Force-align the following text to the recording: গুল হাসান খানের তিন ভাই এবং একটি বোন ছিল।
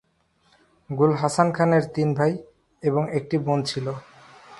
গুল 0.89 1.11
হাসান 1.21 1.47
খানের 1.57 1.83
তিন 1.95 2.09
ভাই 2.17 2.33
এবং 2.83 3.03
একটি 3.17 3.35
বোন 3.45 3.59
ছিল। 3.69 3.85